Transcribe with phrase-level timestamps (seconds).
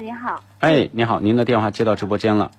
[0.00, 2.50] 你好，哎，你好，您的电话接到直播间了。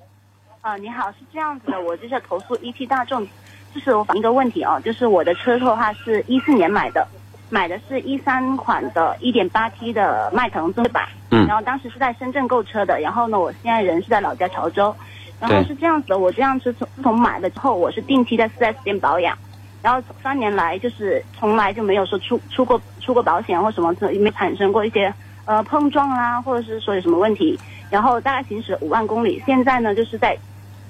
[0.61, 3.25] 啊，你好，是这样子的，我就是投诉一汽大众，
[3.73, 7.07] 就是我反映一个问题啊，就是我的车的话是一四年买的，
[7.49, 14.95] 买的是一三款的 1.8T 的迈腾尊版，嗯，然后当时是在深圳购车的，然后呢，我现在人是在老家潮州，
[15.39, 19.35] 然后是这样子的，我这辆车从自从买了之后，我是定期在 4S 店保养，
[19.81, 25.11] 然后三年来就是从来就没有说出出过出过保险或什么，也没产生过一些。
[25.51, 29.43] 呃，碰撞啦，或者是说有什么问题，然后大概行驶五万公里。
[29.45, 30.37] 现在呢，就是在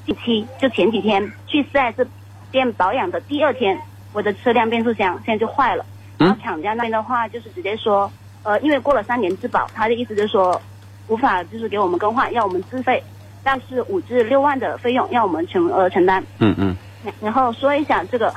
[0.05, 2.07] 近期，就前几天去四 S
[2.51, 3.75] 店保养的第二天，
[4.13, 5.83] 我的车辆变速箱现在就坏了。
[6.19, 8.11] 然后厂家那边的话，就是直接说，
[8.43, 10.61] 呃，因为过了三年质保，他的意思就是说，
[11.07, 13.03] 无法就是给我们更换，要我们自费，
[13.43, 16.23] 但是五至六万的费用要我们全额承担。
[16.37, 16.77] 嗯嗯。
[17.19, 18.31] 然后说一下这个，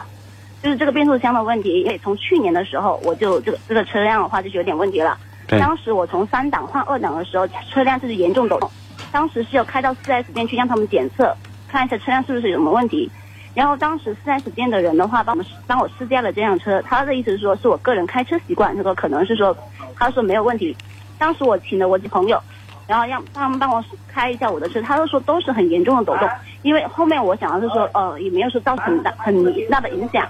[0.62, 5.18] 就是这个变速箱的问题，因为从去年的时候，我就这个这个车辆的话就是有点问题了。
[5.46, 8.70] 当时我从三档换二档的时候，车辆就是严重抖动。
[9.12, 11.36] 当时是要开到 4S 店去让他们检测，
[11.68, 13.10] 看一下车辆是不是有什么问题。
[13.54, 16.82] 然后当时 4S 店的人的话，帮我们帮我试驾了这辆车。
[16.82, 19.56] 他的意思是说，是我个人开车习惯，他说可能是说，
[19.96, 20.76] 他说没有问题。
[21.18, 22.42] 当时我请了我朋友，
[22.88, 26.28] 然后让他们帮我开一下我的车，他都说都是很严重的抖动。
[26.62, 30.26] 因为后面我想的是说，呃，也没有说造成很大很大的影响，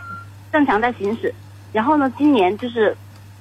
[0.52, 1.34] 正常在行驶。
[1.72, 2.94] 然后呢，今年就是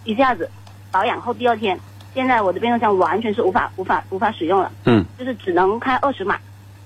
[0.05, 0.49] 一下子。
[0.93, 1.77] 保养后第二天，
[2.13, 6.39] 现在我的变速箱完全是无法无法无法使用了，嗯，就是只能开二十码，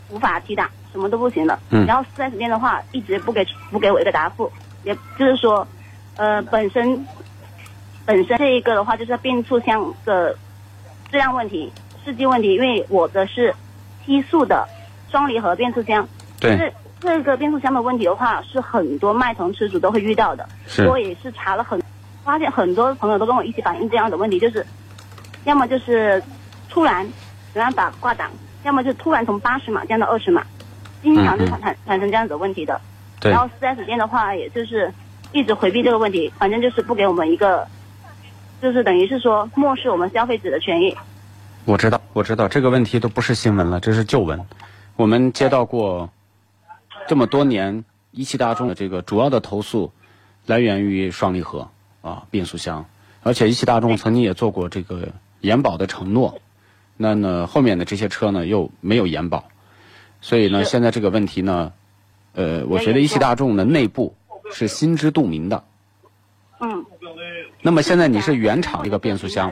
[0.09, 1.59] 无法提档，什么都不行了。
[1.71, 4.49] 嗯，然后四 S 店的话一直不给不给我一个答复，
[4.85, 5.67] 也就是说，
[6.15, 7.05] 呃，本身
[8.05, 10.31] 本身这一个的话就是变速箱的
[11.11, 11.69] 质量问题、
[12.05, 13.53] 试机问题，因为我的是
[14.05, 14.65] 七速的
[15.11, 16.07] 双离合变速箱，
[16.39, 21.77] 对，这个变速箱的问题的话是很多迈腾车主都会遇到的，是，我也是查了很。
[22.27, 24.65] 发现很多朋友都跟我一起反映这样的问题，就是，
[25.45, 26.21] 要么就是
[26.67, 27.07] 突然
[27.53, 28.29] 突然把挂档，
[28.65, 30.45] 要么就突然从八十码降到二十码，
[31.01, 32.81] 经常就产产产生这样子的问题的。
[33.21, 33.31] 对。
[33.31, 34.93] 然后四 S 店的话，也就是
[35.31, 37.65] 一直回避这个问题，反正就是不给我们一个，
[38.61, 40.93] 就是等于是说漠视我们消费者的权益。
[41.63, 44.37] 我知道，我知道这个问题都不是新闻了，这是旧闻。
[44.97, 46.09] 我们接到过
[47.07, 49.89] 这么多年一汽大众的这个主要的投诉，
[50.45, 51.65] 来源于双离合。
[52.01, 52.85] 啊，变速箱，
[53.23, 55.07] 而且一汽大众曾经也做过这个
[55.41, 56.39] 延保的承诺，
[56.95, 59.43] 那呢后面的这些车呢又没有延保，
[60.21, 61.71] 所以呢现在这个问题呢，
[62.33, 64.15] 呃，我觉得一汽大众的内部
[64.51, 65.63] 是心知肚明的。
[66.59, 66.85] 嗯。
[67.61, 69.51] 那么现在你是原厂一个变速箱，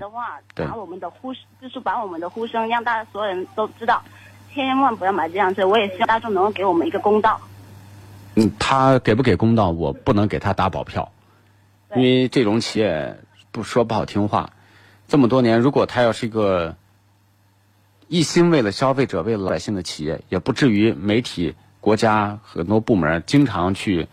[0.54, 4.02] 对，把我们的呼就是把我们的呼声让大家所有人都知道，
[4.54, 5.68] 千万不要买这辆车。
[5.68, 7.42] 我也希望大众能够给我们一个公道。
[8.36, 11.12] 嗯，他给不给公道，我不能给他打保票。
[11.94, 13.18] 因为这种企业
[13.52, 14.54] 不说不好听话，
[15.08, 16.76] 这么多年，如果他要是一个
[18.08, 24.08] 一心为了消费者、为了老百姓的企业，也不至于媒体、国家很多部门经常去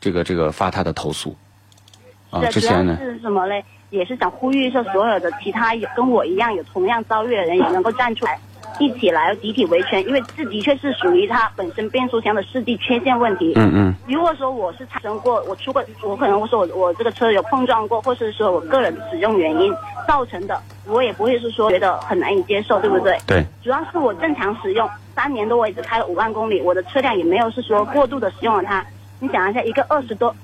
[0.00, 1.36] 这个这个发他的投诉。
[2.30, 3.64] 啊，之前呢是什么嘞？
[3.90, 8.38] 也是想呼吁一下，所有的其他有跟我一样有同样遭遇的人，也能够站出来。
[8.78, 13.52] 一起来集体维权，因为这的确是属于它本身变速箱的设计缺陷问题。
[13.56, 13.94] 嗯嗯。
[14.06, 19.72] 如果说我是产生过，我出过，我可能我说我我这个车有碰撞过，或是说我个人使用原因
[20.06, 23.18] 造成的，我也不会是说觉得很难以接受，对不对？
[23.26, 23.44] 对。
[23.62, 28.84] 主要是我正常使用，三年多我也只开了五万公里，我的车辆也没有是说过度的使用了它。
[29.18, 30.34] 你想一下，一个二十多，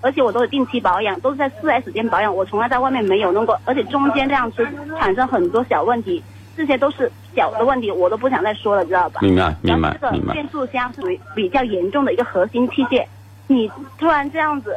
[0.00, 4.66] 而且我都是定期保养，都是在四 S 店保养，我从来在外面没有弄过，而且中间这辆车
[4.98, 6.22] 产生很多小问题。
[6.56, 9.20] 这些都是小的问题，我都不想再说了，知道吧？
[9.22, 10.32] 明白，明白，明白。
[10.32, 13.04] 变速箱是属于比较严重的一个核心器械，
[13.46, 14.76] 你突然这样子，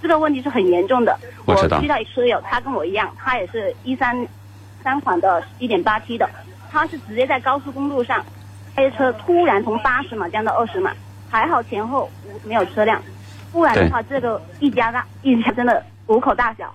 [0.00, 1.18] 这个问题是很严重的。
[1.44, 1.80] 我知道。
[1.82, 4.26] 遇到一车友，他跟我一样，他也是一三
[4.82, 6.28] 三款的一点八 T 的，
[6.70, 8.24] 他是直接在高速公路上
[8.74, 10.92] 开车突然从八十码降到二十码，
[11.30, 12.08] 还好前后
[12.44, 13.00] 没有车辆，
[13.52, 16.72] 不然的话，这个一家大一家真的五口大小。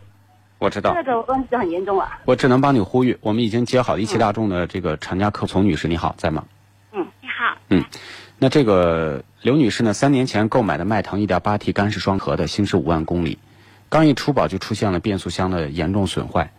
[0.61, 2.07] 我知道这个问题很严重了。
[2.23, 6.45] 我只能帮你呼吁，我们已经接好一汽大众的这个厂家客从女士，你好，在吗？
[6.91, 7.57] 嗯，你好。
[7.69, 7.83] 嗯，
[8.37, 13.39] 那这个刘女士呢，三年前购买的迈腾 1.8T 干式双离合的，行驶五万公里，
[13.89, 16.53] 刚一出保就出现了变速箱的严重损坏。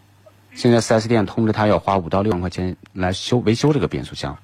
[0.53, 4.37] 现在 4S 店通知他要花五到六万块钱来修维修这个变速箱。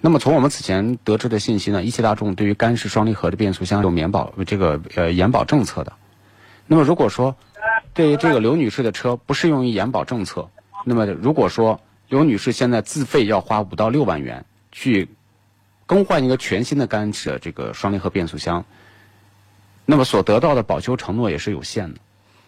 [0.00, 5.92] 那么从我们此前得知的信息呢，一汽大众对于干式双离合的变速箱有免保这个呃延保政策的。
[6.66, 7.36] 那么如果说
[7.94, 10.48] 对于这个刘女士的车不适用于延保政策，
[10.84, 15.08] 那么如果说刘女士现在自费要花五到六万元去
[15.84, 18.64] 更换一个全新的干式这个双离合变速箱，
[19.84, 22.00] 那么所得到的保修承诺也是有限的。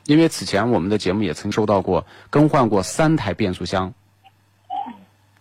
[0.06, 3.92] 因为此前我们的节目也曾收到过更换过三台变速箱，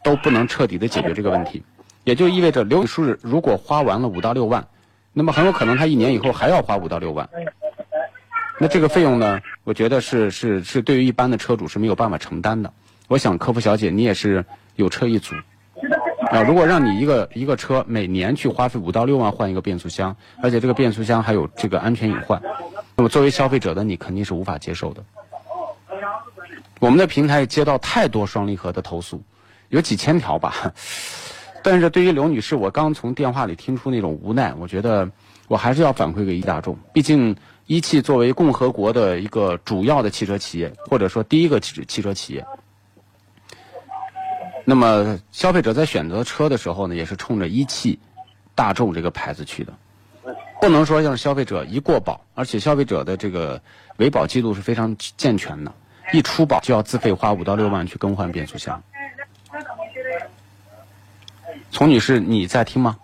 [0.04, 1.64] 都不能彻底的解决这个问题，
[2.04, 4.68] 也就意味着刘女士如果花完了五到六万，
[5.14, 7.30] 那么很有可能她一年以后还要花五到六万。
[8.64, 12.72] 那这个费用呢，我觉得是是是对于一般的车主是没有办法承担的。
[13.10, 14.46] 我想客服小姐你也是
[14.78, 15.36] 有车一族
[16.32, 22.42] 啊，如果让你一个一个车每年去花费五到六万换一个变速箱，而且这个变速箱还有这个安全隐患。
[22.96, 25.04] 那么作为消费者的你肯定是无法接受的。
[26.80, 29.22] 我们的平台接到太多双离合的投诉，
[29.68, 30.72] 有几千条吧。
[31.62, 35.10] 但是对于刘女士，我刚从电话里听出那种无奈，我觉得
[35.50, 36.78] 我还是要反馈给一大众。
[36.94, 42.46] 毕竟一汽作为共和国的一个主要的汽车企业，或者说第一个汽汽车企业，
[44.66, 47.98] 那么消费者在选择车的时候呢，也是冲着一汽
[48.54, 49.74] 大众这个牌子去的。
[50.62, 53.62] 不能说让消费者一过保，而且消费者的这个
[53.98, 55.74] 维保记录是非常健全的，
[56.14, 58.82] 一出保就要自费花五到六万去更换变速箱。
[61.72, 62.98] 丛女士，你在听吗？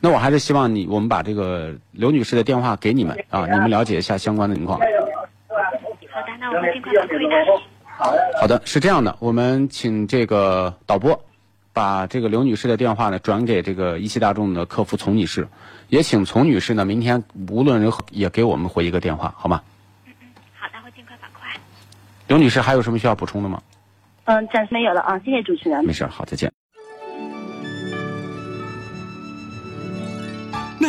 [0.00, 4.78] 那我还是希望你，我们把这个刘女士的电话给你们啊，你们了解一下相关的情况。
[4.78, 4.84] 好
[6.22, 7.60] 的，那我们尽快反馈。
[8.40, 11.20] 好的，是这样的，我们请这个导播。
[11.72, 15.46] 把这个刘女士的电话呢转给这个一汽大众的客服丛女士，
[15.90, 19.60] 也请丛女士呢明天无论如何也给我们回一个电话，好吗？
[20.06, 20.26] 嗯嗯，
[20.58, 21.54] 好的，会尽快反馈。
[22.28, 23.62] 刘女士还有什么需要补充的吗？
[24.24, 25.84] 嗯，暂时没有了啊，谢谢主持人。
[25.84, 26.50] 没事，好，再见。